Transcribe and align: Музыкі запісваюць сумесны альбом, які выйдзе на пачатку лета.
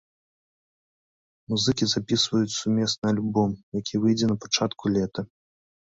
Музыкі 1.51 1.83
запісваюць 1.91 2.55
сумесны 2.61 3.07
альбом, 3.13 3.51
які 3.81 3.95
выйдзе 4.07 4.25
на 4.33 4.43
пачатку 4.47 4.93
лета. 4.99 5.21